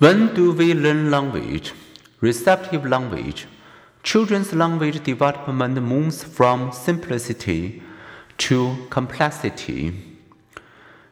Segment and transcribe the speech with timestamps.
[0.00, 1.72] When do we learn language?
[2.20, 3.46] Receptive language.
[4.02, 7.80] Children's language development moves from simplicity
[8.38, 9.94] to complexity.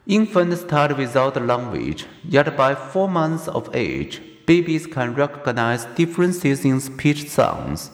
[0.05, 6.81] Infants start without language, yet by four months of age, babies can recognize differences in
[6.81, 7.89] speech sounds.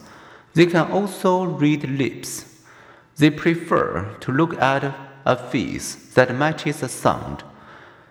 [0.56, 2.64] They can also read lips.
[3.18, 4.92] They prefer to look at
[5.24, 7.44] a face that matches a sound.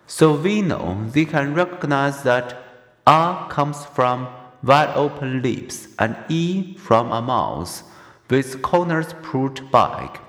[0.07, 2.68] So we know they can recognize that
[3.09, 4.29] R comes from
[4.63, 7.83] wide open lips and E from a mouth
[8.29, 10.21] with corners pulled back.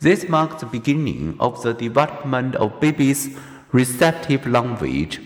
[0.00, 3.38] This marks the beginning of the development of babies'
[3.70, 5.20] receptive language,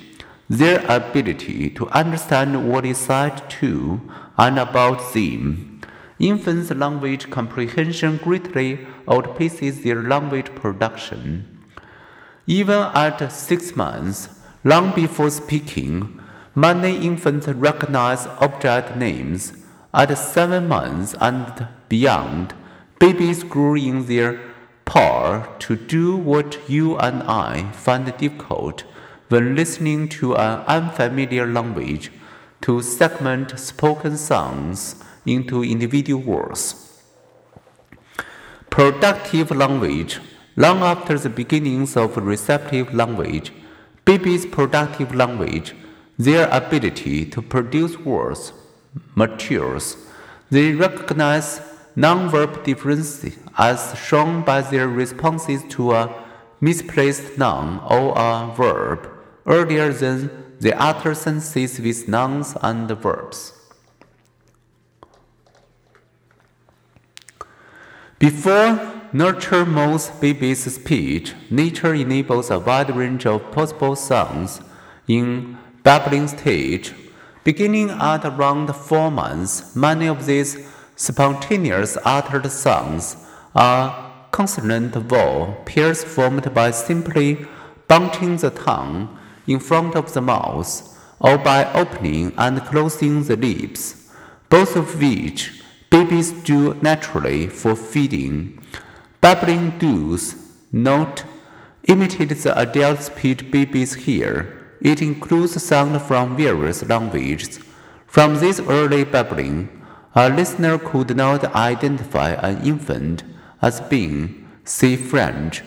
[0.51, 4.03] their ability to understand what is said to
[4.37, 5.81] and about them.
[6.19, 11.59] Infants' language comprehension greatly outpaces their language production.
[12.47, 14.29] Even at six months,
[14.63, 16.19] long before speaking,
[16.55, 19.53] many infants recognize object names.
[19.95, 22.55] At seven months and beyond,
[22.99, 24.41] babies grow in their
[24.85, 28.85] power to do what you and I find difficult
[29.29, 32.11] when listening to an unfamiliar language
[32.63, 37.01] to segment spoken sounds into individual words.
[38.71, 40.21] Productive language.
[40.57, 43.53] Long after the beginnings of receptive language,
[44.05, 45.75] babies' productive language,
[46.19, 48.53] their ability to produce words,
[49.15, 49.97] matures.
[50.51, 51.61] They recognize
[51.97, 56.25] noun-verb differences as shown by their responses to a
[56.61, 59.09] misplaced noun or a verb
[59.47, 63.53] earlier than the other sentences with nouns and verbs.
[68.19, 68.79] Before
[69.13, 74.61] nurture most babies' speech, nature enables a wide range of possible sounds
[75.09, 76.95] in babbling stage.
[77.45, 80.57] Beginning at around four months, many of these
[80.95, 83.17] spontaneous uttered sounds
[83.55, 87.47] are consonant vowel pairs formed by simply
[87.89, 94.09] bunching the tongue in front of the mouth or by opening and closing the lips,
[94.49, 98.59] both of which babies do naturally for feeding.
[99.21, 100.35] Babbling does
[100.73, 101.25] not
[101.85, 104.62] imitate the adult speech babies hear.
[104.83, 107.61] It includes sound from various languages.
[108.09, 109.69] From this early babbling,
[110.15, 113.23] a listener could not identify an infant
[113.63, 115.63] as being, say, French,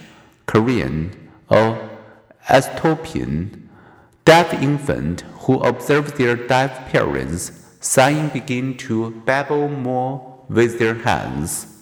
[0.46, 1.90] Korean, or
[2.52, 3.70] Ethiopian.
[4.26, 11.75] Deaf infant who observe their deaf parents sign begin to babble more with their hands.